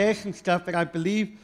[0.00, 1.38] share some stuff that I believe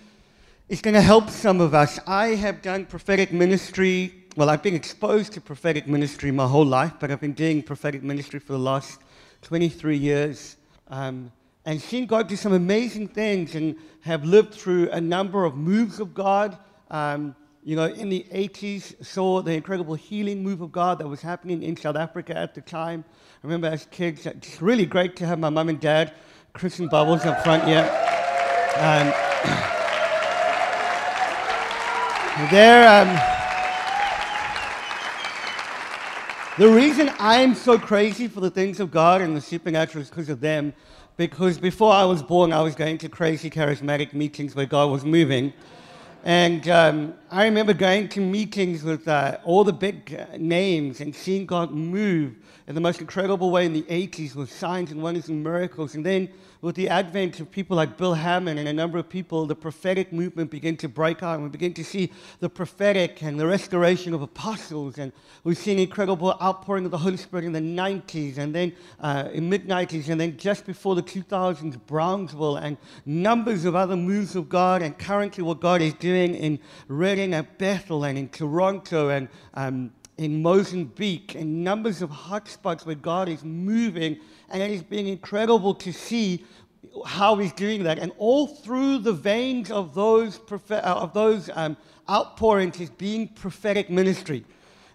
[0.71, 2.01] is going to help some of us.
[2.07, 4.15] I have done prophetic ministry.
[4.35, 8.03] Well, I've been exposed to prophetic ministry my whole life, but I've been doing prophetic
[8.03, 8.99] ministry for the last
[9.43, 10.57] 23 years.
[10.89, 11.31] Um,
[11.67, 16.01] and seen God do some amazing things and have lived through a number of moves
[16.01, 16.57] of God.
[16.91, 21.21] Um, you know, in the 80s, saw the incredible healing move of God that was
[21.21, 23.05] happening in South Africa at the time.
[23.11, 26.15] I remember as kids, it's really great to have my mum and dad,
[26.55, 28.15] Christian Bubbles up front here.
[28.79, 29.09] Um,
[32.51, 33.09] there, um,
[36.59, 40.29] the reason I'm so crazy for the things of God and the supernatural is because
[40.29, 40.75] of them.
[41.17, 45.07] Because before I was born, I was going to crazy charismatic meetings where God was
[45.07, 45.55] moving.
[46.23, 51.15] And um, I remember going to meetings with uh, all the big uh, names and
[51.15, 52.35] seeing God move
[52.67, 55.95] in the most incredible way in the 80s with signs and wonders and miracles.
[55.95, 56.29] And then
[56.61, 60.13] with the advent of people like Bill Hamon and a number of people, the prophetic
[60.13, 61.35] movement began to break out.
[61.35, 64.99] And we begin to see the prophetic and the restoration of apostles.
[64.99, 65.13] And
[65.45, 69.49] we've seen incredible outpouring of the Holy Spirit in the 90s and then uh, in
[69.49, 70.09] mid 90s.
[70.09, 74.83] And then just before the 2000s, Brownsville and numbers of other moves of God.
[74.83, 79.91] And currently, what God is doing in Redding and Bethel and in Toronto and um,
[80.19, 84.19] in Mozambique and numbers of hotspots where God is moving
[84.51, 86.45] and it has been incredible to see
[87.05, 87.99] how he's doing that.
[87.99, 91.77] And all through the veins of those, uh, of those um,
[92.09, 94.45] outpourings is being prophetic ministry.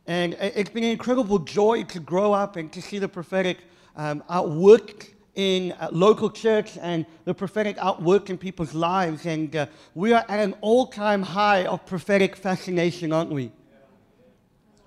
[0.07, 3.59] And it's been an incredible joy to grow up and to see the prophetic
[3.95, 9.25] um, outworked in uh, local church and the prophetic outwork in people's lives.
[9.25, 13.51] And uh, we are at an all time high of prophetic fascination, aren't we?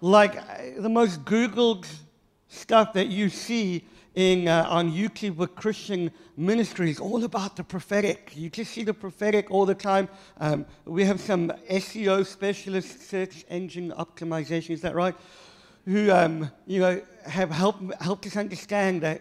[0.01, 1.87] Like uh, the most Googled
[2.49, 8.33] stuff that you see in, uh, on YouTube with Christian ministries, all about the prophetic.
[8.35, 10.09] You just see the prophetic all the time.
[10.39, 15.15] Um, we have some SEO specialists, search engine optimization, is that right?
[15.87, 19.21] Who um, you know have helped helped us understand that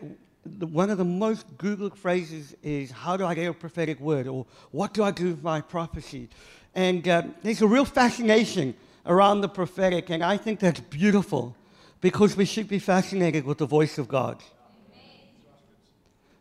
[0.60, 4.46] one of the most Googled phrases is "How do I get a prophetic word?" or
[4.72, 6.30] "What do I do with my prophecy?"
[6.76, 11.56] And uh, there's a real fascination around the prophetic, and I think that's beautiful
[12.00, 14.42] because we should be fascinated with the voice of God.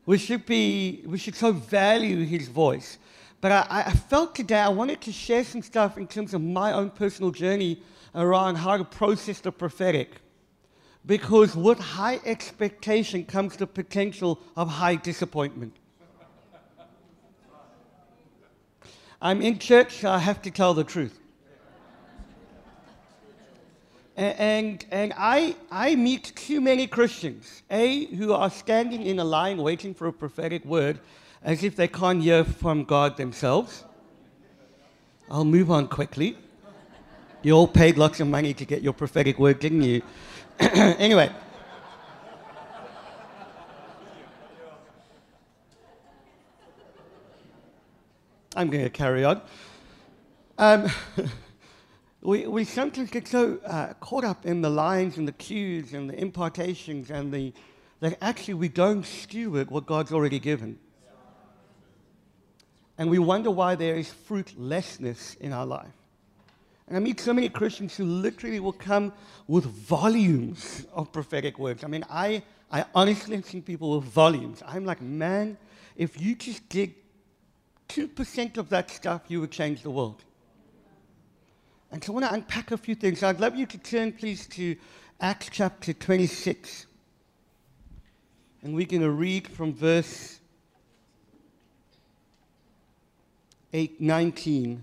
[0.04, 2.98] We should be, we should so value his voice.
[3.40, 6.72] But I, I, felt today I wanted to share some stuff in terms of my
[6.72, 7.82] own personal journey
[8.14, 10.20] around how to process the prophetic.
[11.04, 15.74] Because with high expectation comes the potential of high disappointment.
[19.20, 21.22] I'm in church, so I have to tell the truth.
[24.16, 29.58] And, and I, I meet too many Christians, A, who are standing in a line
[29.58, 31.00] waiting for a prophetic word
[31.42, 33.84] as if they can't hear from God themselves.
[35.30, 36.36] I'll move on quickly.
[37.42, 40.02] You all paid lots of money to get your prophetic word, didn't you?
[40.60, 41.30] anyway.
[48.54, 49.40] I'm going to carry on.
[50.58, 50.90] Um,
[52.22, 56.09] we, we sometimes get so uh, caught up in the lines and the queues and
[56.09, 57.53] the impartations and the
[57.99, 60.78] that actually we don't steward what God's already given.
[62.99, 65.94] And we wonder why there is fruitlessness in our life.
[66.88, 69.12] And I meet so many Christians who literally will come
[69.47, 71.84] with volumes of prophetic words.
[71.84, 74.62] I mean, I, I honestly see people with volumes.
[74.66, 75.56] I'm like, man,
[75.97, 76.94] if you just did
[77.89, 80.25] 2% of that stuff, you would change the world.
[81.92, 83.22] And so I want to unpack a few things.
[83.22, 84.77] I'd love you to turn, please, to
[85.21, 86.86] Acts chapter 26.
[88.62, 90.41] And we're going to read from verse
[93.74, 94.71] 8, 19.
[94.72, 94.83] I'm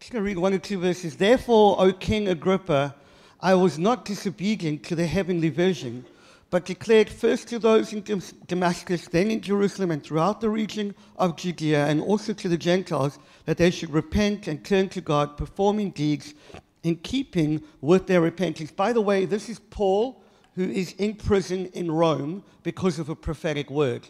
[0.00, 1.16] just going to read one or two verses.
[1.16, 2.94] Therefore, O King Agrippa,
[3.40, 6.06] I was not disobedient to the heavenly vision
[6.50, 8.02] but declared first to those in
[8.46, 13.18] Damascus, then in Jerusalem, and throughout the region of Judea, and also to the Gentiles,
[13.44, 16.34] that they should repent and turn to God, performing deeds
[16.82, 18.70] in keeping with their repentance.
[18.70, 20.22] By the way, this is Paul,
[20.54, 24.08] who is in prison in Rome because of a prophetic word.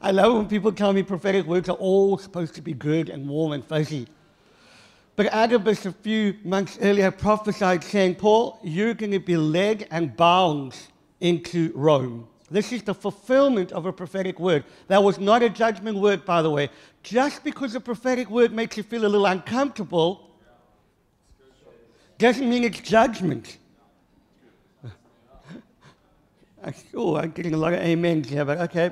[0.00, 3.26] I love when people tell me prophetic words are all supposed to be good and
[3.28, 4.06] warm and fuzzy.
[5.16, 10.16] But Agabus, a few months earlier, prophesied saying, Paul, you're going to be led and
[10.16, 10.76] bound
[11.20, 12.26] into Rome.
[12.50, 14.64] This is the fulfillment of a prophetic word.
[14.88, 16.68] That was not a judgment word, by the way.
[17.02, 20.30] Just because a prophetic word makes you feel a little uncomfortable
[22.18, 23.58] doesn't mean it's judgment.
[26.94, 28.90] oh, I'm getting a lot of amens here, but okay.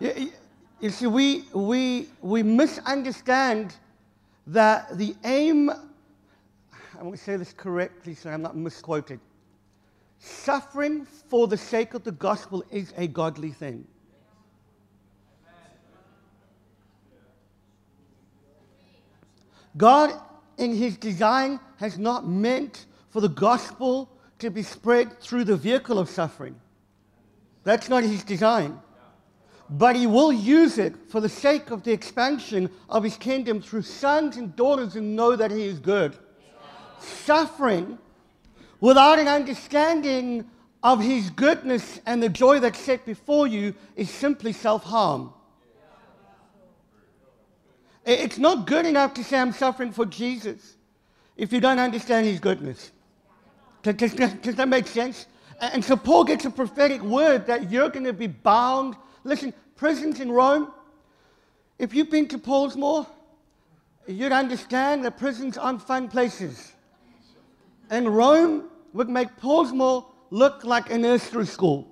[0.00, 0.32] You,
[0.80, 3.74] you see, we, we, we misunderstand
[4.46, 9.20] that the aim, I want to say this correctly so I'm not misquoted.
[10.18, 13.86] Suffering for the sake of the gospel is a godly thing.
[19.76, 20.12] God,
[20.58, 25.98] in his design, has not meant for the gospel to be spread through the vehicle
[25.98, 26.54] of suffering.
[27.64, 28.78] That's not his design.
[29.72, 33.82] But he will use it for the sake of the expansion of his kingdom through
[33.82, 36.16] sons and daughters who know that he is good.
[36.98, 37.98] Suffering
[38.80, 40.44] without an understanding
[40.82, 45.32] of his goodness and the joy that's set before you is simply self harm.
[48.04, 50.76] It's not good enough to say I'm suffering for Jesus
[51.36, 52.92] if you don't understand his goodness.
[53.82, 55.26] Does, does, does that make sense?
[55.60, 58.96] And so Paul gets a prophetic word that you're going to be bound.
[59.24, 60.72] Listen, prisons in Rome,
[61.78, 63.06] if you've been to Pollsmoor,
[64.06, 66.72] you'd understand that prisons aren't fun places.
[67.90, 71.88] And Rome would make Pollsmoor look like a nursery school.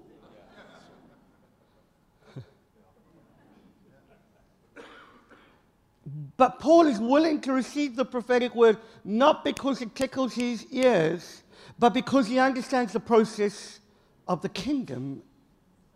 [6.36, 11.42] But Paul is willing to receive the prophetic word not because it tickles his ears,
[11.78, 13.80] but because he understands the process
[14.26, 15.22] of the kingdom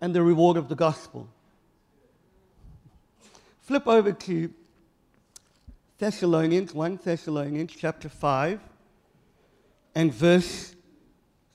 [0.01, 1.29] and the reward of the gospel.
[3.63, 4.53] Flip over to
[5.99, 8.61] Thessalonians, 1 Thessalonians chapter 5
[9.95, 10.75] and verse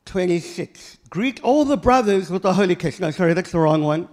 [0.06, 0.98] 26.
[1.10, 3.00] Greet all the brothers with a holy kiss.
[3.00, 4.08] No, sorry, that's the wrong one.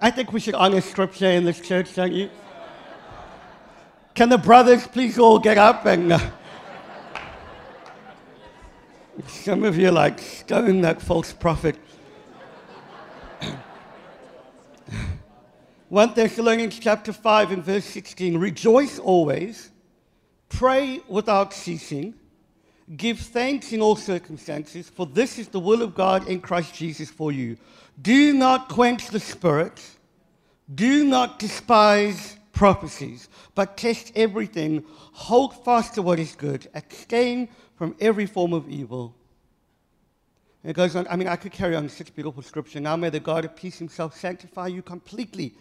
[0.00, 2.30] I think we should honor scripture in this church, don't you?
[4.14, 6.12] Can the brothers please all get up and.
[6.12, 6.30] Uh,
[9.28, 11.76] some of you like stone that false prophet.
[15.88, 19.70] 1 Thessalonians chapter 5 and verse 16 Rejoice always,
[20.48, 22.14] pray without ceasing,
[22.96, 27.10] give thanks in all circumstances, for this is the will of God in Christ Jesus
[27.10, 27.56] for you.
[28.00, 29.82] Do not quench the spirit,
[30.74, 37.94] do not despise prophecies, but test everything, hold fast to what is good, abstain from
[38.00, 39.14] every form of evil.
[40.64, 42.80] It goes on, I mean, I could carry on such beautiful scripture.
[42.80, 45.54] Now may the God of peace himself sanctify you completely.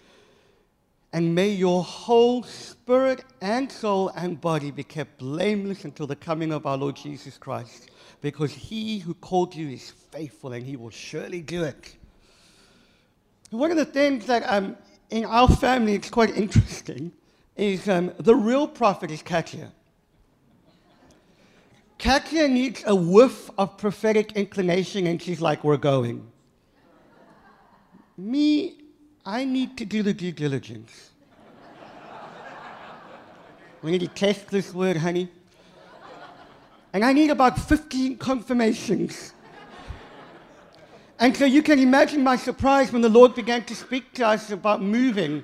[1.13, 6.51] And may your whole spirit and soul and body be kept blameless until the coming
[6.51, 7.89] of our Lord Jesus Christ.
[8.21, 11.95] Because he who called you is faithful and he will surely do it.
[13.51, 14.75] One of the things that um,
[15.09, 17.11] in our family it's quite interesting
[17.55, 19.71] is um, the real prophet is Katya.
[22.05, 26.31] Katya needs a whiff of prophetic inclination, and she's like, We're going.
[28.15, 28.75] Me,
[29.25, 31.09] I need to do the due diligence.
[33.81, 35.29] we need to test this word, honey.
[36.93, 39.33] And I need about 15 confirmations.
[41.17, 44.51] And so you can imagine my surprise when the Lord began to speak to us
[44.51, 45.43] about moving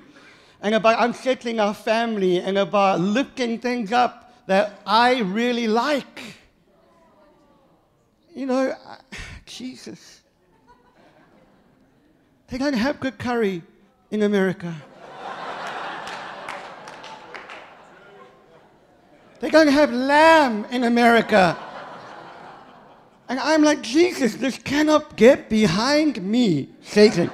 [0.60, 6.36] and about unsettling our family and about lifting things up that I really like.
[8.34, 8.74] You know,
[9.46, 10.20] Jesus.
[12.48, 13.62] They don't have good curry
[14.10, 14.74] in America.
[19.40, 21.56] they don't have lamb in America.
[23.28, 27.30] And I'm like, Jesus, this cannot get behind me, Satan.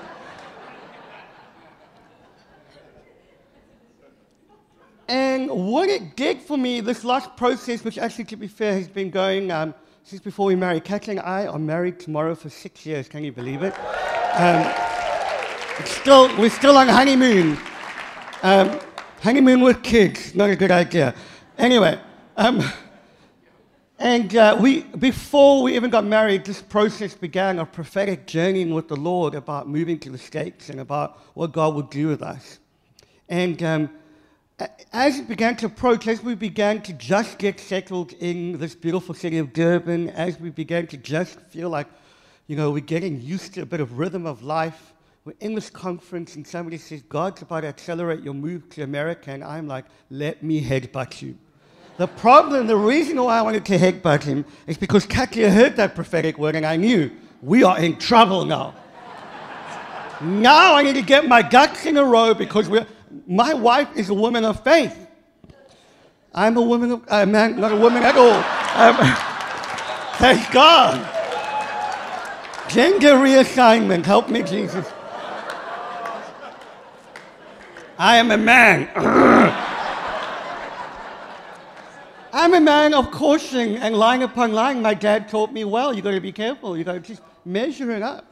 [5.08, 8.88] and what it did for me, this last process, which actually, to be fair, has
[8.88, 9.74] been going um,
[10.08, 10.84] since before we married.
[10.84, 13.08] Kathleen and I are married tomorrow for six years.
[13.08, 13.74] Can you believe it?
[14.38, 14.72] Um,
[15.84, 17.58] still, we're still on honeymoon.
[18.42, 18.80] Um,
[19.20, 21.14] honeymoon with kids, not a good idea.
[21.58, 22.00] Anyway,
[22.38, 22.64] um,
[23.98, 28.88] and uh, we, before we even got married, this process began a prophetic journeying with
[28.88, 32.60] the Lord about moving to the States and about what God would do with us.
[33.28, 33.90] And um,
[34.92, 39.14] as it began to approach, as we began to just get settled in this beautiful
[39.14, 41.86] city of Durban, as we began to just feel like,
[42.48, 44.92] you know, we're getting used to a bit of rhythm of life,
[45.24, 49.30] we're in this conference and somebody says, God's about to accelerate your move to America.
[49.30, 51.36] And I'm like, let me headbutt you.
[51.98, 55.94] The problem, the reason why I wanted to headbutt him is because Katya heard that
[55.94, 57.10] prophetic word and I knew
[57.42, 58.74] we are in trouble now.
[60.22, 62.86] now I need to get my ducks in a row because we're
[63.26, 65.06] my wife is a woman of faith.
[66.34, 68.36] I'm a woman of, man, not a woman at all.
[68.76, 68.96] Um,
[70.18, 71.14] thank God.
[72.68, 74.04] Gender reassignment.
[74.04, 74.86] Help me, Jesus.
[77.98, 78.88] I am a man.
[82.32, 84.82] I'm a man of caution and line upon line.
[84.82, 85.92] My dad taught me well.
[85.94, 86.76] You got to be careful.
[86.76, 88.27] You got to just measure it up.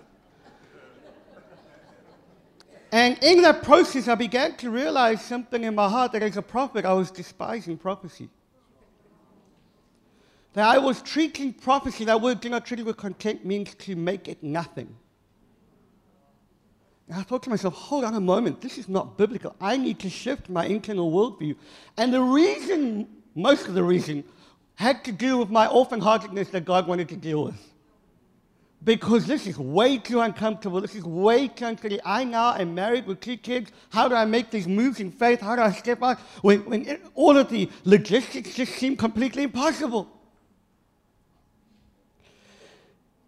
[2.97, 6.41] And in that process, I began to realize something in my heart that as a
[6.41, 8.31] prophet, I was despising prophecy.
[10.55, 13.97] That I was treating prophecy, that word do not treat it with contempt means to
[13.97, 14.97] make it nothing.
[17.07, 19.55] And I thought to myself, hold on a moment, this is not biblical.
[19.61, 21.55] I need to shift my internal worldview.
[21.99, 24.25] And the reason, most of the reason,
[24.77, 27.76] had to do with my orphan heartedness that God wanted to deal with
[28.87, 30.81] because this is way too uncomfortable.
[30.81, 32.01] This is way too uncomfortable.
[32.05, 33.73] I now am married with two kids.
[33.91, 35.41] How do I make these moves in faith?
[35.41, 39.43] How do I step out when, when it, all of the logistics just seem completely
[39.43, 40.09] impossible?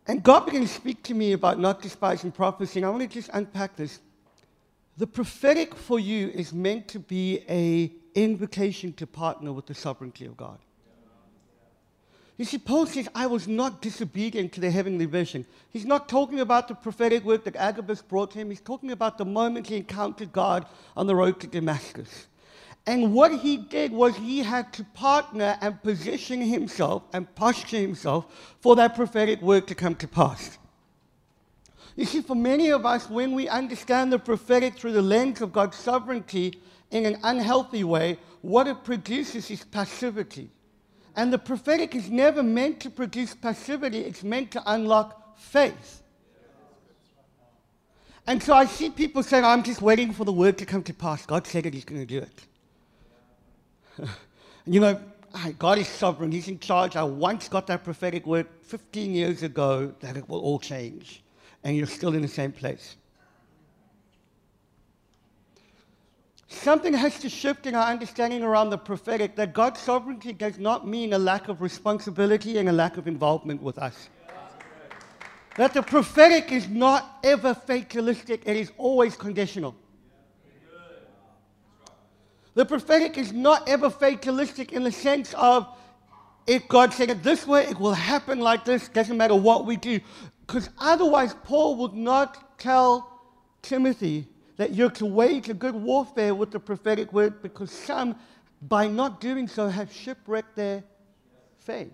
[0.07, 3.09] And God began to speak to me about not despising prophecy, and I want to
[3.09, 3.99] just unpack this.
[4.97, 10.25] The prophetic for you is meant to be an invitation to partner with the sovereignty
[10.25, 10.61] of God.
[12.38, 15.45] You see, Paul says, I was not disobedient to the heavenly vision.
[15.71, 18.49] He's not talking about the prophetic word that Agabus brought him.
[18.49, 20.64] He's talking about the moment he encountered God
[20.97, 22.28] on the road to Damascus.
[22.87, 28.54] And what he did was he had to partner and position himself and posture himself
[28.61, 30.59] for that prophetic word to come to pass.
[31.97, 35.52] You see, for many of us, when we understand the prophetic through the lens of
[35.52, 36.61] God's sovereignty
[36.92, 40.50] in an unhealthy way, what it produces is passivity.
[41.19, 46.01] And the prophetic is never meant to produce passivity, it's meant to unlock faith.
[48.25, 50.95] And so I see people saying, I'm just waiting for the word to come to
[50.95, 51.27] pass.
[51.27, 52.25] God said it, He's going to do
[53.99, 54.09] it.
[54.65, 55.01] you know,
[55.59, 56.95] God is sovereign, He's in charge.
[56.95, 61.25] I once got that prophetic word 15 years ago that it will all change.
[61.65, 62.95] And you're still in the same place.
[66.49, 70.87] Something has to shift in our understanding around the prophetic that God's sovereignty does not
[70.87, 74.09] mean a lack of responsibility and a lack of involvement with us.
[75.57, 79.76] That the prophetic is not ever fatalistic, it is always conditional.
[82.55, 85.69] The prophetic is not ever fatalistic in the sense of
[86.47, 89.76] if God said it this way, it will happen like this, doesn't matter what we
[89.76, 90.00] do.
[90.47, 93.21] Because otherwise, Paul would not tell
[93.61, 94.28] Timothy
[94.59, 98.17] that you're to wage a good warfare with the prophetic word because some,
[98.61, 100.83] by not doing so, have shipwrecked their
[101.59, 101.93] faith.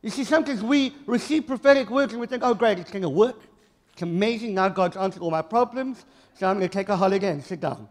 [0.00, 3.08] You see, sometimes we receive prophetic words and we think, oh, great, it's going to
[3.08, 3.40] work.
[3.92, 4.54] It's amazing.
[4.54, 6.04] Now God's answered all my problems,
[6.34, 7.88] so I'm going to take a holiday and sit down.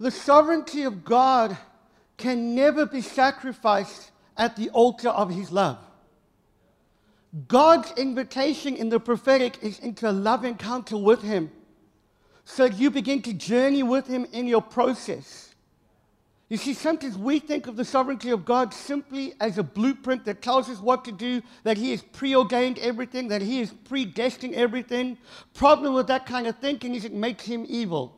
[0.00, 1.56] The sovereignty of God
[2.16, 5.78] can never be sacrificed at the altar of his love.
[7.46, 11.50] God's invitation in the prophetic is into a love encounter with Him.
[12.44, 15.54] So you begin to journey with Him in your process.
[16.48, 20.40] You see, sometimes we think of the sovereignty of God simply as a blueprint that
[20.40, 25.18] tells us what to do, that He has preordained everything, that He has predestined everything.
[25.52, 28.16] Problem with that kind of thinking is it makes Him evil.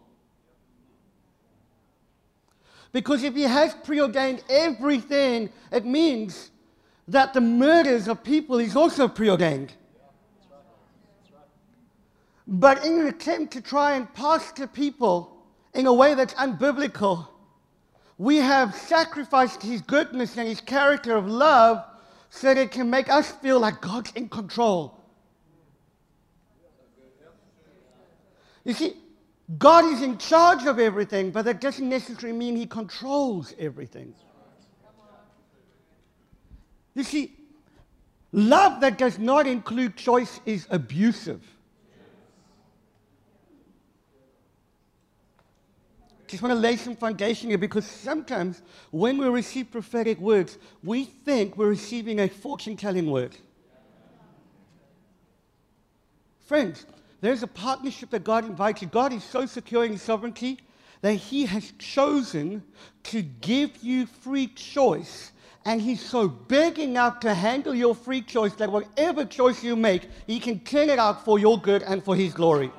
[2.93, 6.50] Because if He has preordained everything, it means
[7.11, 9.73] that the murders of people is also preordained.
[12.47, 15.37] But in an attempt to try and pastor people
[15.75, 17.26] in a way that's unbiblical,
[18.17, 21.85] we have sacrificed his goodness and his character of love
[22.29, 24.97] so that it can make us feel like God's in control.
[28.64, 28.95] You see,
[29.59, 34.14] God is in charge of everything, but that doesn't necessarily mean he controls everything.
[37.00, 37.33] You see,
[38.30, 41.42] love that does not include choice is abusive.
[46.26, 51.04] Just want to lay some foundation here because sometimes when we receive prophetic words, we
[51.04, 53.35] think we're receiving a fortune telling word.
[56.45, 56.85] Friends,
[57.23, 58.88] there's a partnership that God invites you.
[58.88, 60.59] God is so secure in his sovereignty
[61.00, 62.62] that he has chosen
[63.04, 65.33] to give you free choice
[65.64, 70.09] and he's so big enough to handle your free choice that whatever choice you make,
[70.26, 72.71] he can turn it out for your good and for his glory.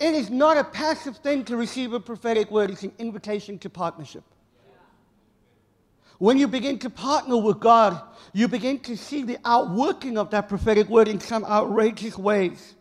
[0.00, 3.70] It is not a passive thing to receive a prophetic word, it's an invitation to
[3.70, 4.24] partnership.
[6.18, 8.00] When you begin to partner with God,
[8.32, 12.74] you begin to see the outworking of that prophetic word in some outrageous ways.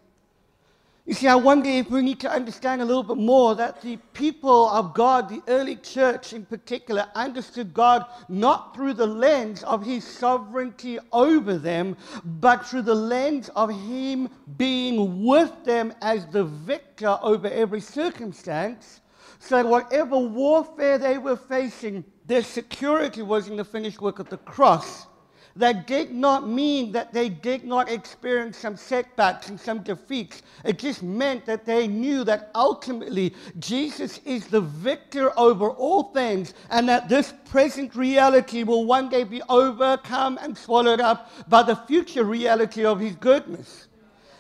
[1.09, 3.97] You see, I wonder if we need to understand a little bit more that the
[4.13, 9.83] people of God, the early church in particular, understood God not through the lens of
[9.83, 16.43] his sovereignty over them, but through the lens of him being with them as the
[16.43, 19.01] victor over every circumstance.
[19.39, 24.37] So whatever warfare they were facing, their security was in the finished work of the
[24.37, 25.07] cross
[25.56, 30.41] that did not mean that they did not experience some setbacks and some defeats.
[30.63, 36.53] It just meant that they knew that ultimately Jesus is the victor over all things
[36.70, 41.75] and that this present reality will one day be overcome and swallowed up by the
[41.75, 43.88] future reality of his goodness.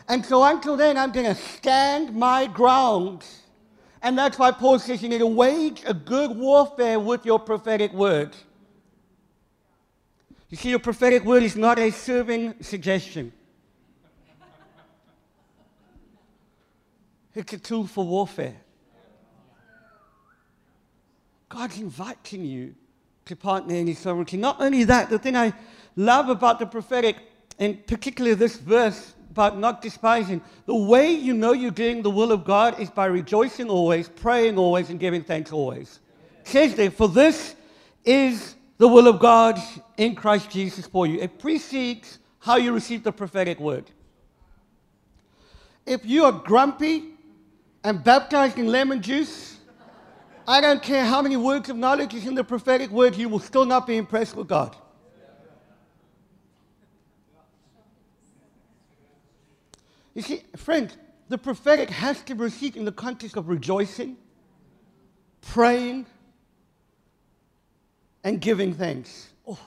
[0.07, 3.25] And so until then, I'm going to stand my ground.
[4.01, 7.93] And that's why Paul says you need to wage a good warfare with your prophetic
[7.93, 8.35] word.
[10.49, 13.31] You see, your prophetic word is not a serving suggestion.
[17.35, 18.55] It's a tool for warfare.
[21.47, 22.75] God's inviting you
[23.25, 24.37] to partner in His sovereignty.
[24.37, 25.53] Not only that, the thing I
[25.95, 27.17] love about the prophetic,
[27.59, 32.31] and particularly this verse about not despising, the way you know you're doing the will
[32.31, 35.99] of God is by rejoicing always, praying always, and giving thanks always.
[36.41, 37.55] It says there, for this
[38.03, 39.59] is the will of God
[39.97, 41.19] in Christ Jesus for you.
[41.19, 43.91] It precedes how you receive the prophetic word.
[45.85, 47.11] If you are grumpy
[47.83, 49.57] and baptized in lemon juice,
[50.47, 53.39] I don't care how many words of knowledge is in the prophetic word, you will
[53.39, 54.75] still not be impressed with God.
[60.15, 60.91] You see, friend,
[61.27, 64.17] the prophetic has to be received in the context of rejoicing,
[65.41, 66.05] praying,
[68.29, 69.29] and giving thanks.
[69.47, 69.59] Oh,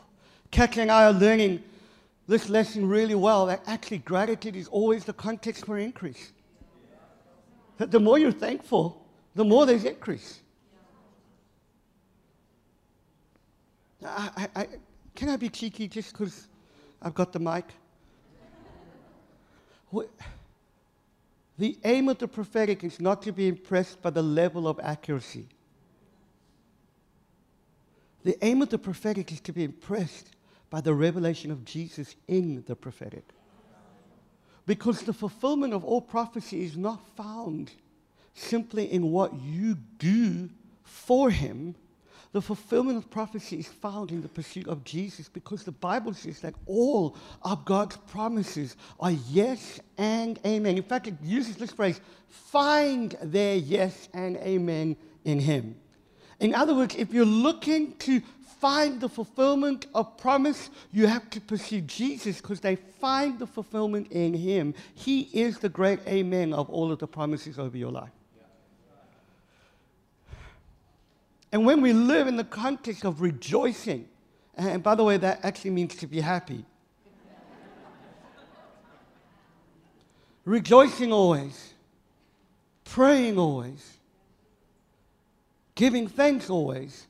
[0.53, 1.63] Kathy and I are learning
[2.29, 6.33] this lesson really well that actually gratitude is always the context for increase.
[7.79, 10.41] That the more you're thankful, the more there's increase.
[14.05, 14.69] I, I,
[15.17, 16.47] can I be cheeky just because
[17.03, 17.65] I've got the mic?
[21.59, 25.49] The aim of the prophetic is not to be impressed by the level of accuracy.
[28.25, 30.31] The aim of the prophetic is to be impressed
[30.71, 33.25] by the revelation of Jesus in the prophetic.
[34.65, 37.73] Because the fulfillment of all prophecy is not found
[38.35, 40.49] simply in what you do
[40.85, 41.75] for him.
[42.33, 46.41] The fulfillment of prophecy is found in the pursuit of Jesus because the Bible says
[46.41, 50.79] that all of God's promises are yes and amen.
[50.79, 55.77] In fact, it uses this phrase find their yes and amen in him.
[56.43, 58.21] In other words, if you're looking to
[58.59, 64.11] find the fulfillment of promise, you have to pursue Jesus because they find the fulfillment
[64.11, 64.75] in Him.
[64.97, 68.11] He is the great amen of all of the promises over your life.
[71.53, 74.09] And when we live in the context of rejoicing,
[74.57, 76.65] and by the way, that actually means to be happy.
[80.45, 81.73] rejoicing always,
[82.85, 83.99] praying always,
[85.83, 87.09] giving thanks always.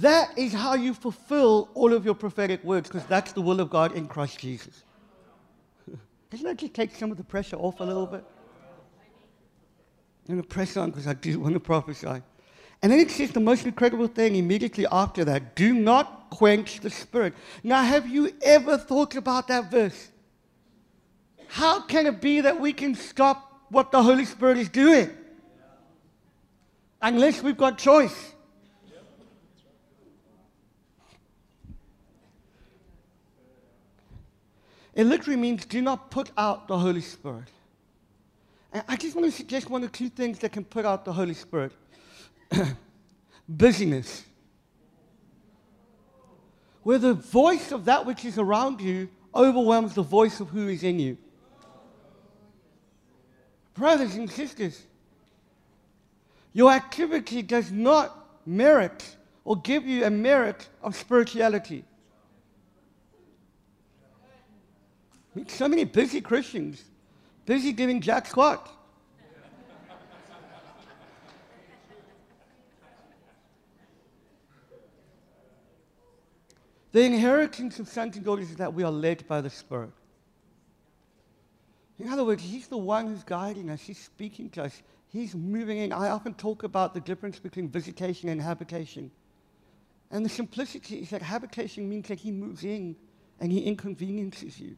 [0.00, 3.70] That is how you fulfill all of your prophetic words, because that's the will of
[3.70, 4.82] God in Christ Jesus.
[6.30, 8.24] Doesn't that just take some of the pressure off a little bit?
[10.28, 12.20] I'm going to press on because I do want to prophesy.
[12.82, 16.90] And then it says the most incredible thing immediately after that do not quench the
[16.90, 17.32] spirit.
[17.62, 20.10] Now, have you ever thought about that verse?
[21.46, 25.10] How can it be that we can stop what the Holy Spirit is doing?
[27.04, 28.32] Unless we've got choice.
[34.94, 37.48] It literally means do not put out the Holy Spirit.
[38.72, 41.12] And I just want to suggest one or two things that can put out the
[41.12, 41.72] Holy Spirit
[43.48, 44.24] busyness.
[46.84, 50.82] Where the voice of that which is around you overwhelms the voice of who is
[50.82, 51.18] in you.
[53.74, 54.86] Brothers and sisters,
[56.54, 61.84] your activity does not merit or give you a merit of spirituality.
[65.48, 66.82] So many busy Christians,
[67.44, 68.70] busy giving jack squat.
[76.92, 79.90] the inheritance of sons and daughters is that we are led by the Spirit.
[81.98, 84.80] In other words, He's the one who's guiding us, He's speaking to us.
[85.14, 85.92] He's moving in.
[85.92, 89.12] I often talk about the difference between visitation and habitation.
[90.10, 92.96] And the simplicity is that habitation means that he moves in
[93.38, 94.76] and he inconveniences you.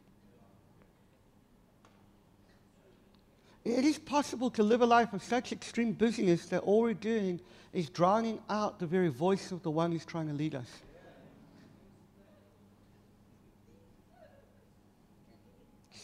[3.65, 7.41] It is possible to live a life of such extreme busyness that all we're doing
[7.73, 10.69] is drowning out the very voice of the one who's trying to lead us.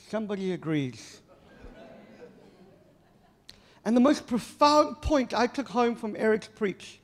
[0.10, 1.23] Somebody agrees.
[3.86, 7.00] And the most profound point I took home from Eric's preach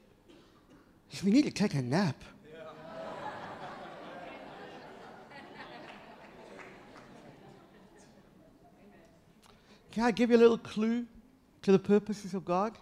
[1.11, 2.23] is we need to take a nap.
[9.91, 11.05] Can I give you a little clue
[11.63, 12.77] to the purposes of God?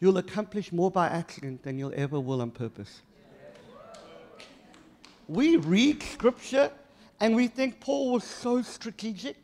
[0.00, 3.02] You'll accomplish more by accident than you'll ever will on purpose.
[5.28, 6.70] We read scripture
[7.20, 9.36] and we think Paul was so strategic.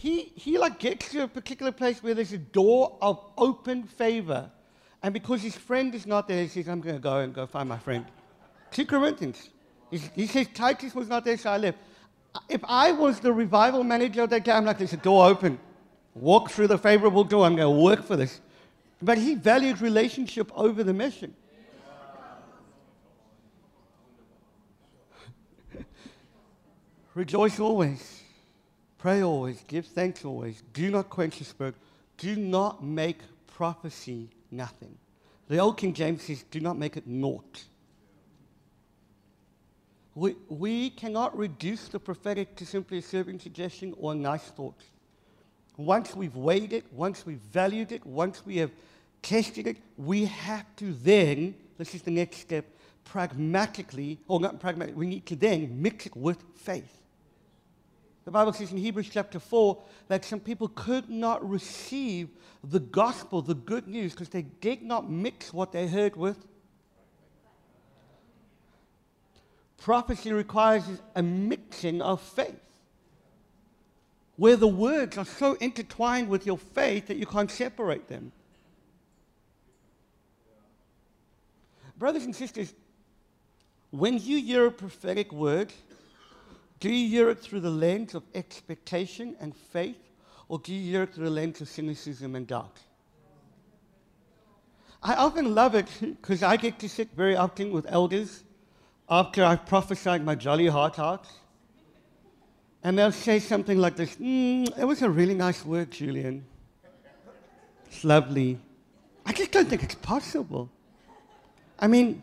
[0.00, 4.48] He, he like gets to a particular place where there's a door of open favor.
[5.02, 7.46] And because his friend is not there, he says, I'm going to go and go
[7.46, 8.04] find my friend.
[8.70, 9.50] 2 Corinthians.
[9.90, 11.78] He says, Titus was not there, so I left
[12.48, 15.58] if I was the revival manager of that guy, I'm like, there's a door open.
[16.14, 17.44] Walk through the favorable door.
[17.44, 18.40] I'm going to work for this.
[19.00, 21.34] But he valued relationship over the mission.
[27.14, 28.17] Rejoice always.
[28.98, 29.62] Pray always.
[29.68, 30.62] Give thanks always.
[30.72, 31.74] Do not quench the spirit.
[32.16, 34.96] Do not make prophecy nothing.
[35.48, 37.64] The old King James says, do not make it naught.
[40.14, 44.82] We, we cannot reduce the prophetic to simply a serving suggestion or a nice thought.
[45.76, 48.72] Once we've weighed it, once we've valued it, once we have
[49.22, 52.64] tested it, we have to then, this is the next step,
[53.04, 56.98] pragmatically, or not pragmatically, we need to then mix it with faith.
[58.28, 62.28] The Bible says in Hebrews chapter 4 that some people could not receive
[62.62, 66.36] the gospel, the good news, because they did not mix what they heard with
[69.78, 70.84] Prophecy requires
[71.16, 72.60] a mixing of faith,
[74.36, 78.32] where the words are so intertwined with your faith that you can't separate them.
[81.96, 82.74] Brothers and sisters,
[83.90, 85.72] when you hear a prophetic word,
[86.80, 89.98] do you hear it through the lens of expectation and faith,
[90.48, 92.78] or do you hear it through the lens of cynicism and doubt?
[95.02, 98.42] I often love it because I get to sit very often with elders
[99.08, 101.26] after I've prophesied my jolly heart out.
[102.82, 106.44] And they'll say something like this mm, It was a really nice word, Julian.
[107.86, 108.58] It's lovely.
[109.24, 110.70] I just don't think it's possible.
[111.78, 112.22] I mean,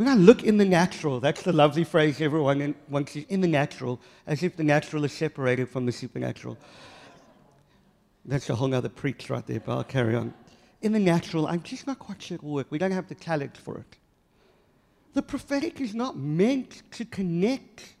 [0.00, 4.00] when I look in the natural, that's the lovely phrase everyone wants in the natural,
[4.26, 6.56] as if the natural is separated from the supernatural.
[8.24, 10.32] That's a whole other preach right there, but I'll carry on.
[10.80, 12.68] In the natural, I'm just not quite sure it'll work.
[12.70, 13.98] We don't have the talent for it.
[15.12, 17.96] The prophetic is not meant to connect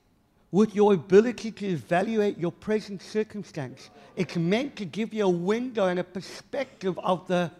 [0.52, 3.90] with your ability to evaluate your present circumstance.
[4.16, 7.50] It's meant to give you a window and a perspective of the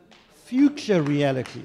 [0.47, 1.65] future reality.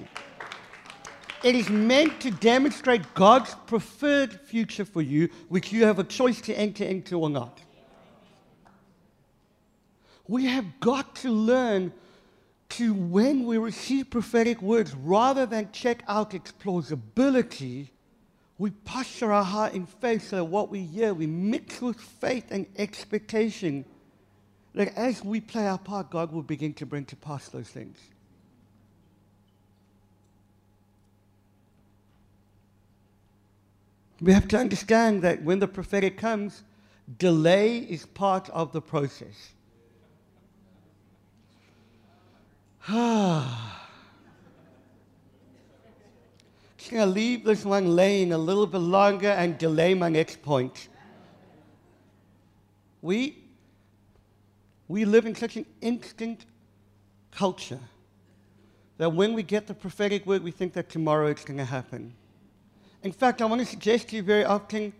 [1.43, 6.41] It is meant to demonstrate God's preferred future for you, which you have a choice
[6.41, 7.61] to enter into or not.
[10.27, 11.93] We have got to learn
[12.69, 17.91] to when we receive prophetic words, rather than check out its plausibility,
[18.57, 22.45] we posture our heart in faith so that what we hear, we mix with faith
[22.51, 23.85] and expectation
[24.73, 27.97] that as we play our part, God will begin to bring to pass those things.
[34.25, 36.63] We have to understand that when the prophetic comes,
[37.19, 39.53] delay is part of the process.
[42.87, 42.95] Just
[46.89, 50.87] going to leave this one laying a little bit longer and delay my next point.
[53.03, 53.43] We,
[54.87, 56.47] we live in such an instant
[57.29, 57.81] culture
[58.97, 62.15] that when we get the prophetic word, we think that tomorrow it's going to happen.
[63.05, 64.91] In fact, I want to suggest to you very often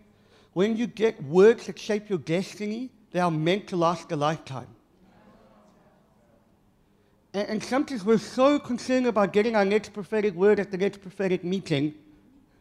[0.52, 4.68] when you get words that shape your destiny, they are meant to last a lifetime.
[7.34, 11.02] And, and sometimes we're so concerned about getting our next prophetic word at the next
[11.02, 11.94] prophetic meeting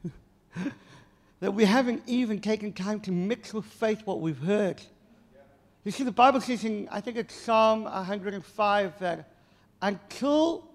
[1.39, 4.81] that we haven't even taken time to mix with faith what we've heard.
[5.83, 9.29] You see, the Bible says in, I think it's Psalm 105, that
[9.83, 10.67] until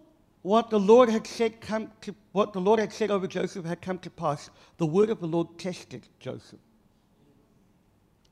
[0.43, 3.83] what the Lord had said come to, what the Lord had said over Joseph had
[3.83, 6.59] come to pass, the word of the Lord tested Joseph.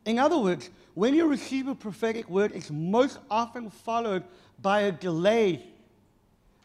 [0.07, 4.25] In other words, when you receive a prophetic word, it's most often followed
[4.63, 5.67] by a delay.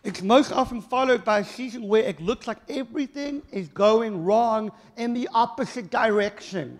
[0.03, 4.71] It's most often followed by a season where it looks like everything is going wrong
[4.95, 6.79] in the opposite direction.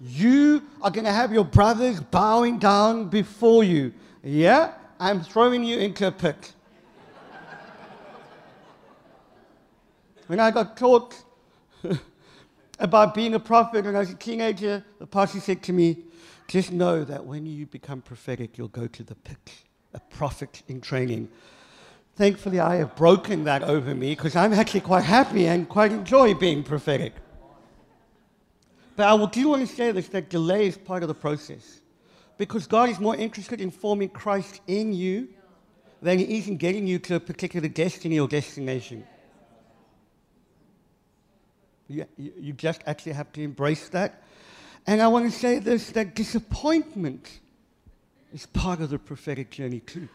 [0.00, 3.92] You are going to have your brothers bowing down before you.
[4.22, 4.74] Yeah?
[5.00, 6.53] I'm throwing you into a pit.
[10.26, 11.14] When I got taught
[12.78, 15.98] about being a prophet when I was a teenager, the pastor said to me,
[16.48, 19.52] just know that when you become prophetic, you'll go to the pit,
[19.94, 21.28] a prophet in training.
[22.16, 26.34] Thankfully, I have broken that over me because I'm actually quite happy and quite enjoy
[26.34, 27.14] being prophetic.
[28.96, 31.80] But I do want to say this that delay is part of the process
[32.38, 35.28] because God is more interested in forming Christ in you
[36.02, 39.04] than He is in getting you to a particular destiny or destination.
[41.88, 44.22] You, you just actually have to embrace that.
[44.86, 47.40] And I want to say this that disappointment
[48.32, 50.08] is part of the prophetic journey too.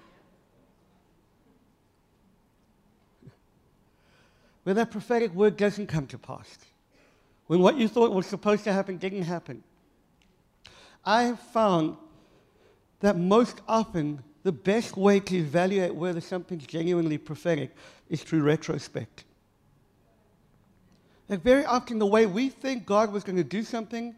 [4.63, 6.57] When that prophetic word doesn't come to pass,
[7.47, 9.63] when what you thought was supposed to happen didn't happen.
[11.03, 11.97] I have found
[12.99, 17.75] that most often the best way to evaluate whether something's genuinely prophetic
[18.09, 19.23] is through retrospect.
[21.29, 24.15] Like very often, the way we think God was going to do something,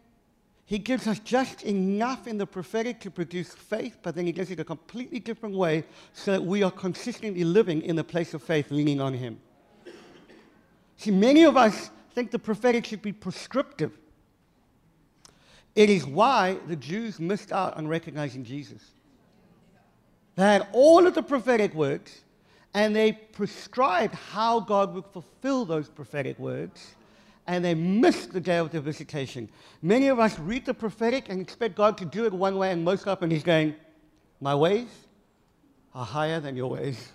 [0.64, 4.50] He gives us just enough in the prophetic to produce faith, but then He does
[4.50, 8.42] it a completely different way so that we are consistently living in the place of
[8.42, 9.38] faith, leaning on Him.
[10.96, 13.92] See, many of us think the prophetic should be prescriptive.
[15.74, 18.82] It is why the Jews missed out on recognizing Jesus.
[20.36, 22.22] They had all of the prophetic words,
[22.72, 26.94] and they prescribed how God would fulfill those prophetic words
[27.46, 29.48] and they miss the day of the visitation.
[29.80, 32.84] Many of us read the prophetic and expect God to do it one way, and
[32.84, 33.74] most often He's going,
[34.40, 34.88] My ways
[35.94, 37.10] are higher than your ways.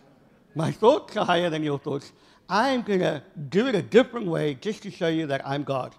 [0.56, 2.12] My thoughts are higher than your thoughts.
[2.50, 5.94] I'm going to do it a different way just to show you that I'm God.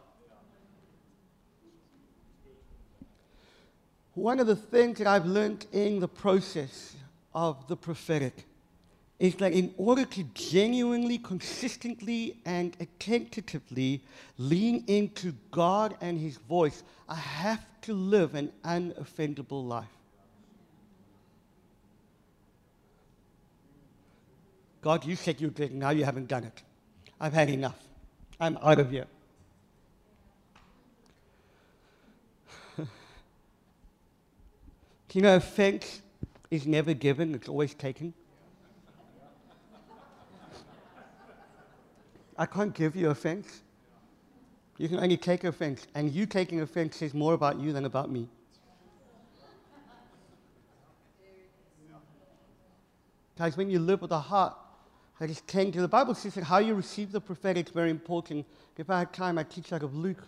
[4.15, 6.97] One of the things that I've learned in the process
[7.35, 8.48] of the prophetic
[9.19, 14.01] is that in order to genuinely, consistently, and attentively
[14.37, 19.89] lean into God and His voice, I have to live an unoffendable life.
[24.81, 26.63] God, you said you did, now you haven't done it.
[27.21, 27.79] I've had enough.
[28.39, 29.07] I'm out of here.
[35.13, 36.03] you know, offense
[36.53, 38.15] is never given, it's always taken.
[42.39, 43.63] I can't give you offense.
[44.77, 45.89] You can only take offense.
[45.95, 48.29] And you taking offense says more about you than about me.
[53.37, 54.57] Guys, when you live with a heart
[55.19, 58.47] that is to the Bible says that how you receive the prophetic is very important.
[58.77, 60.23] If I had time, I'd teach out of Luke,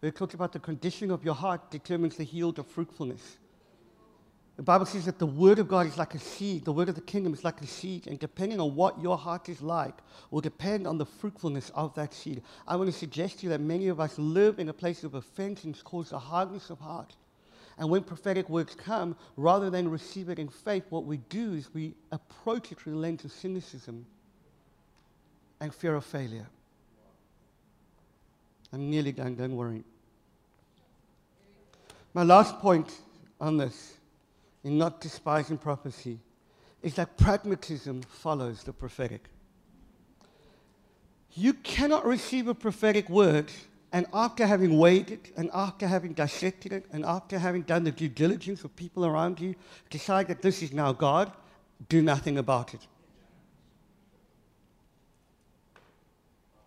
[0.00, 3.38] where it talks about the condition of your heart determines the yield of fruitfulness.
[4.56, 6.64] The Bible says that the word of God is like a seed.
[6.64, 8.06] The word of the kingdom is like a seed.
[8.06, 9.94] And depending on what your heart is like,
[10.30, 12.40] will depend on the fruitfulness of that seed.
[12.68, 15.14] I want to suggest to you that many of us live in a place of
[15.14, 17.16] offense and cause a hardness of heart.
[17.78, 21.74] And when prophetic words come, rather than receive it in faith, what we do is
[21.74, 24.06] we approach it through the lens of cynicism
[25.60, 26.46] and fear of failure.
[28.72, 29.82] I'm nearly done, don't worry.
[32.12, 32.92] My last point
[33.40, 33.94] on this
[34.64, 36.18] in not despising prophecy
[36.82, 39.28] is that pragmatism follows the prophetic.
[41.34, 43.52] You cannot receive a prophetic word
[43.92, 47.92] and after having weighed it, and after having dissected it, and after having done the
[47.92, 49.54] due diligence of people around you,
[49.88, 51.30] decide that this is now God,
[51.88, 52.80] do nothing about it.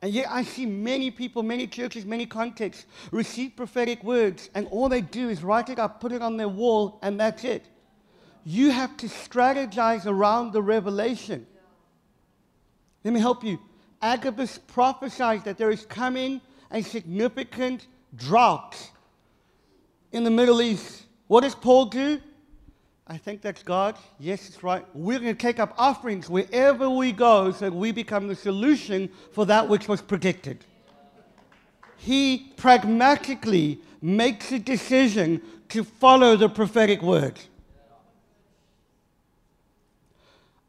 [0.02, 4.88] And yet, I see many people, many churches, many contexts receive prophetic words, and all
[4.88, 7.66] they do is write it up, put it on their wall, and that's it
[8.48, 11.46] you have to strategize around the revelation.
[13.04, 13.60] Let me help you.
[14.02, 16.40] Agabus prophesies that there is coming
[16.72, 18.90] a significant drought
[20.14, 21.04] in the Middle East.
[21.28, 22.22] What does Paul do?
[23.06, 23.98] I think that's God.
[24.18, 24.86] Yes, it's right.
[24.94, 29.10] We're going to take up offerings wherever we go so that we become the solution
[29.34, 30.64] for that which was predicted.
[31.98, 37.38] He pragmatically makes a decision to follow the prophetic word.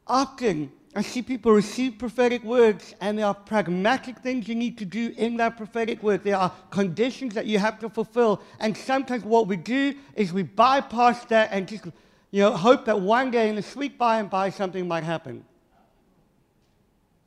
[0.09, 4.85] Often, I see people receive prophetic words, and there are pragmatic things you need to
[4.85, 6.25] do in that prophetic word.
[6.25, 8.43] There are conditions that you have to fulfill.
[8.59, 11.85] And sometimes what we do is we bypass that and just
[12.31, 15.45] you know, hope that one day in the sweet by and by something might happen.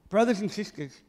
[0.10, 1.00] Brothers and sisters,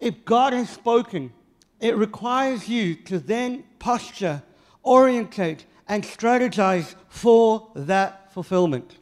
[0.00, 1.32] if God has spoken,
[1.80, 4.42] it requires you to then posture
[4.84, 8.96] orientate, and strategize for that fulfillment.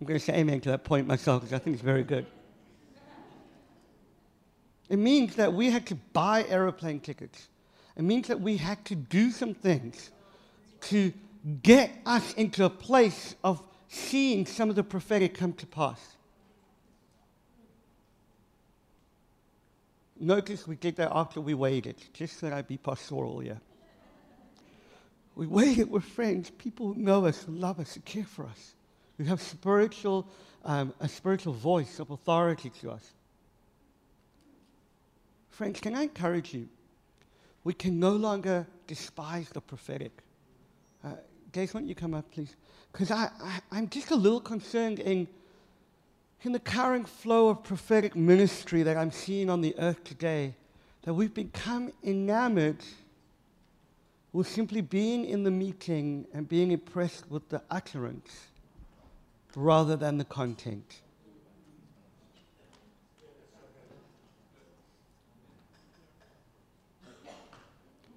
[0.00, 2.26] I'm going to say amen to that point myself because I think it's very good.
[4.88, 7.48] It means that we had to buy aeroplane tickets.
[7.96, 10.10] It means that we had to do some things
[10.82, 11.12] to
[11.62, 16.00] get us into a place of seeing some of the prophetic come to pass.
[20.18, 23.60] Notice we did that after we waited, just so that I'd be pastoral here.
[25.34, 28.74] We waited with friends, people who know us, love us, care for us,
[29.20, 30.26] who have spiritual,
[30.64, 33.06] um, a spiritual voice of authority to us.
[35.50, 36.66] Friends, can I encourage you?
[37.62, 40.22] We can no longer despise the prophetic.
[41.04, 41.10] Uh,
[41.52, 42.56] Guys, why don't you come up, please?
[42.92, 45.28] Because I, I, I'm just a little concerned in,
[46.42, 50.54] in the current flow of prophetic ministry that I'm seeing on the earth today,
[51.02, 52.82] that we've become enamored
[54.32, 58.46] with simply being in the meeting and being impressed with the utterance
[59.56, 61.00] rather than the content.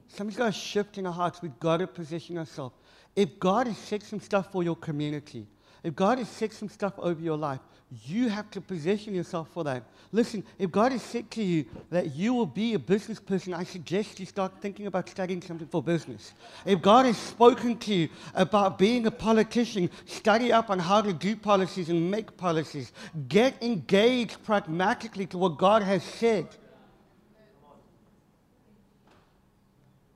[0.08, 1.42] Something's got to shift in our hearts.
[1.42, 2.76] We've got to position ourselves.
[3.16, 5.48] If God has set some stuff for your community,
[5.84, 7.60] if God has set some stuff over your life,
[8.06, 9.84] you have to position yourself for that.
[10.12, 13.64] Listen, if God has said to you that you will be a business person, I
[13.64, 16.34] suggest you start thinking about studying something for business.
[16.66, 21.14] If God has spoken to you about being a politician, study up on how to
[21.14, 22.92] do policies and make policies.
[23.28, 26.48] Get engaged pragmatically to what God has said.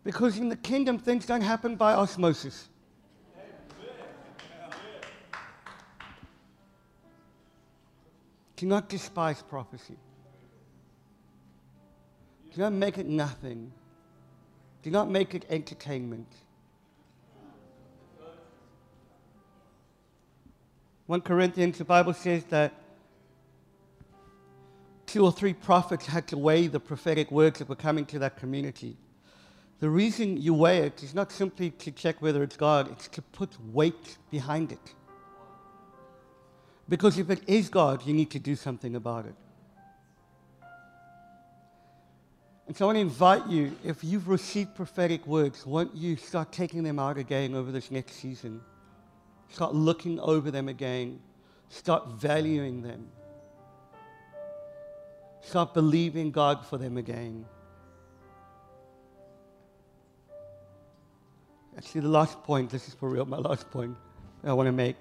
[0.03, 2.69] Because in the kingdom, things don't happen by osmosis.
[8.57, 9.97] Do not despise prophecy.
[12.53, 13.71] Do not make it nothing.
[14.81, 16.27] Do not make it entertainment.
[21.05, 22.73] 1 Corinthians, the Bible says that
[25.05, 28.37] two or three prophets had to weigh the prophetic words that were coming to that
[28.37, 28.97] community.
[29.79, 33.21] The reason you weigh it is not simply to check whether it's God, it's to
[33.21, 34.93] put weight behind it.
[36.89, 39.35] Because if it is God, you need to do something about it.
[42.67, 46.51] And so I want to invite you, if you've received prophetic words, won't you start
[46.51, 48.61] taking them out again over this next season?
[49.49, 51.19] Start looking over them again.
[51.69, 53.07] Start valuing them.
[55.41, 57.45] Start believing God for them again.
[61.77, 63.95] Actually, the last point, this is for real, my last point
[64.43, 64.97] I want to make.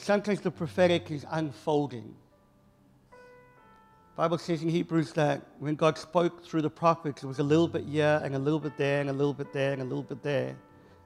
[0.00, 2.14] Sometimes the prophetic is unfolding.
[4.16, 7.68] Bible says in Hebrews that when God spoke through the prophets, it was a little
[7.68, 10.04] bit here and a little bit there and a little bit there and a little
[10.04, 10.56] bit there.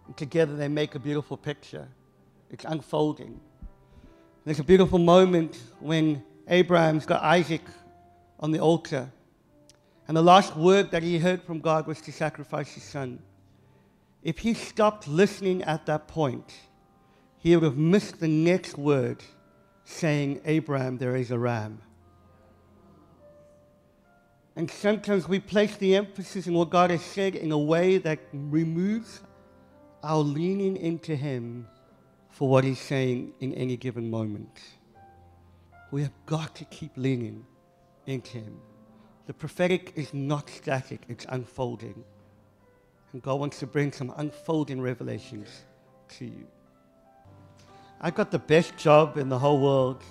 [0.07, 1.89] And together they make a beautiful picture.
[2.51, 3.41] It's unfolding.
[4.45, 7.63] There's a beautiful moment when Abraham's got Isaac
[8.41, 9.11] on the altar.
[10.07, 13.21] And the last word that he heard from God was to sacrifice his son.
[14.23, 16.53] If he stopped listening at that point,
[17.43, 19.21] he would have missed the next word
[19.85, 21.83] saying, Abraham, there is a ram.
[24.55, 28.21] And sometimes we place the emphasis in what God has said in a way that
[28.33, 29.23] removes
[30.05, 31.67] our leaning into Him
[32.31, 34.61] for what He's saying in any given moment.
[35.91, 37.45] We have got to keep leaning
[38.07, 38.57] into Him.
[39.27, 42.05] The prophetic is not static, it's unfolding.
[43.13, 45.49] And God wants to bring some unfolding revelations
[46.19, 46.47] to you.
[48.05, 50.03] I got the best job in the whole world.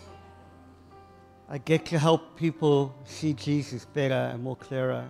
[1.50, 5.10] I get to help people see Jesus better and more clearer.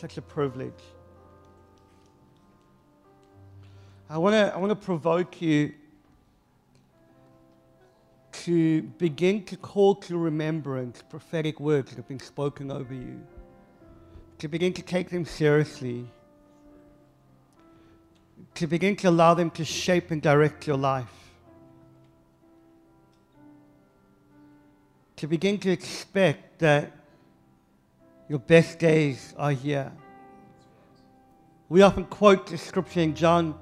[0.00, 0.82] Such a privilege.
[4.08, 5.74] I want to I wanna provoke you
[8.44, 13.20] to begin to call to remembrance prophetic words that have been spoken over you,
[14.38, 16.06] to begin to take them seriously
[18.54, 21.12] to begin to allow them to shape and direct your life.
[25.16, 26.92] To begin to expect that
[28.28, 29.92] your best days are here.
[31.68, 33.54] We often quote the scripture in John.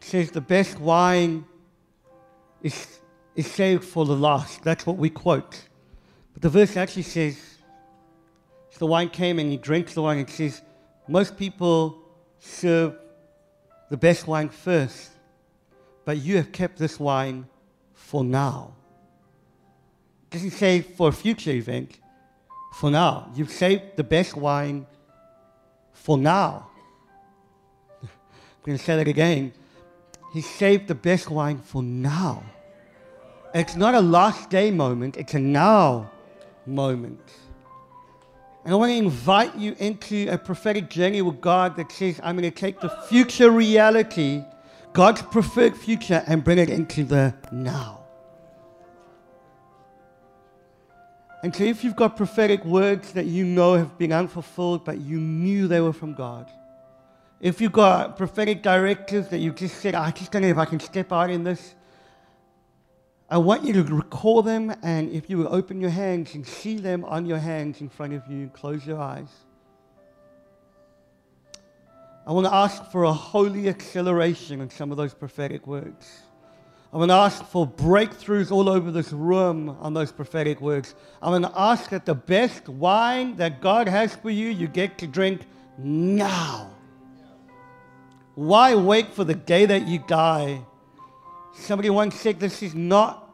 [0.00, 1.44] It says the best wine
[2.62, 3.00] is,
[3.34, 4.62] is saved for the last.
[4.62, 5.68] That's what we quote.
[6.32, 7.40] But the verse actually says,
[8.78, 10.18] the wine came and he drinks the wine.
[10.18, 10.60] It says,
[11.08, 12.05] most people
[12.38, 12.96] serve
[13.90, 15.10] the best wine first,
[16.04, 17.46] but you have kept this wine
[17.94, 18.74] for now.
[20.24, 21.98] It doesn't say for a future event,
[22.74, 23.30] for now.
[23.34, 24.86] You've saved the best wine
[25.92, 26.68] for now.
[28.02, 28.08] I'm
[28.64, 29.52] going to say that again.
[30.32, 32.42] He saved the best wine for now.
[33.54, 36.10] It's not a last day moment, it's a now
[36.66, 37.32] moment.
[38.66, 42.36] And I want to invite you into a prophetic journey with God that says, I'm
[42.36, 44.42] going to take the future reality,
[44.92, 48.00] God's preferred future, and bring it into the now.
[51.44, 55.20] And so, if you've got prophetic words that you know have been unfulfilled, but you
[55.20, 56.50] knew they were from God,
[57.40, 60.64] if you've got prophetic directives that you just said, I just don't know if I
[60.64, 61.75] can step out in this,
[63.28, 66.76] I want you to recall them, and if you will open your hands and see
[66.76, 69.28] them on your hands in front of you, close your eyes.
[72.24, 76.20] I want to ask for a holy acceleration in some of those prophetic words.
[76.92, 80.94] I want to ask for breakthroughs all over this room on those prophetic words.
[81.20, 84.98] I want to ask that the best wine that God has for you, you get
[84.98, 85.42] to drink
[85.78, 86.70] now.
[88.36, 90.60] Why wait for the day that you die?
[91.58, 93.28] Somebody once said this is not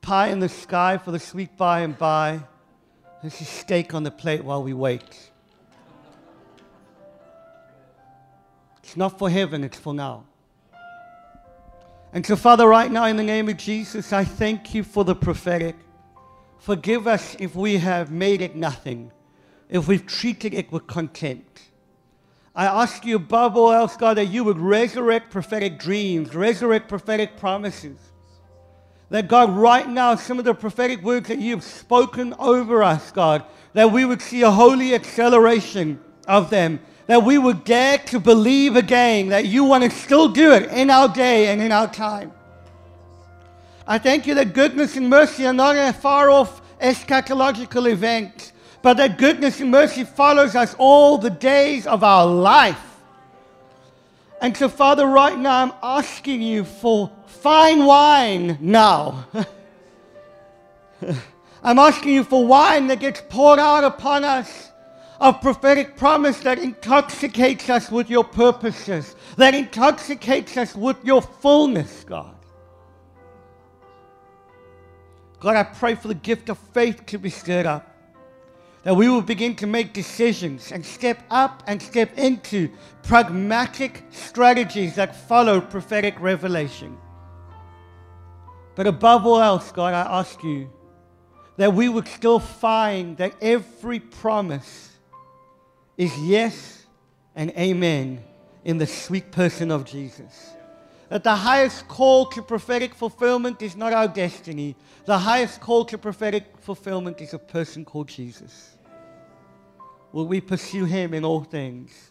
[0.00, 2.40] pie in the sky for the sweet by and by.
[3.22, 5.30] This is steak on the plate while we wait.
[8.82, 10.24] It's not for heaven, it's for now.
[12.12, 15.14] And so, Father, right now, in the name of Jesus, I thank you for the
[15.14, 15.76] prophetic.
[16.58, 19.10] Forgive us if we have made it nothing,
[19.68, 21.62] if we've treated it with contempt.
[22.54, 27.36] I ask you above all else, God, that you would resurrect prophetic dreams, resurrect prophetic
[27.38, 27.96] promises.
[29.08, 33.10] That God, right now, some of the prophetic words that you have spoken over us,
[33.10, 36.80] God, that we would see a holy acceleration of them.
[37.06, 40.90] That we would dare to believe again that you want to still do it in
[40.90, 42.32] our day and in our time.
[43.86, 48.52] I thank you that goodness and mercy are not a far off eschatological event
[48.82, 52.80] but that goodness and mercy follows us all the days of our life.
[54.40, 59.24] And so, Father, right now I'm asking you for fine wine now.
[61.62, 64.72] I'm asking you for wine that gets poured out upon us
[65.20, 72.02] of prophetic promise that intoxicates us with your purposes, that intoxicates us with your fullness,
[72.02, 72.34] God.
[75.38, 77.91] God, I pray for the gift of faith to be stirred up
[78.84, 82.68] that we will begin to make decisions and step up and step into
[83.02, 86.96] pragmatic strategies that follow prophetic revelation.
[88.74, 90.70] But above all else, God, I ask you
[91.56, 94.90] that we would still find that every promise
[95.96, 96.86] is yes
[97.36, 98.24] and amen
[98.64, 100.50] in the sweet person of Jesus.
[101.12, 104.74] That the highest call to prophetic fulfillment is not our destiny.
[105.04, 108.72] The highest call to prophetic fulfillment is a person called Jesus
[110.12, 112.10] will we pursue him in all things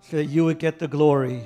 [0.00, 1.44] so that you would get the glory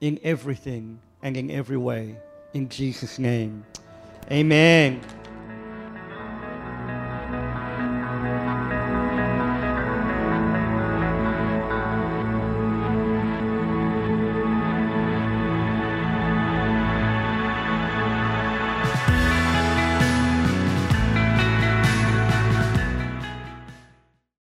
[0.00, 2.16] in everything and in every way.
[2.54, 3.64] In Jesus' name.
[4.30, 5.00] Amen.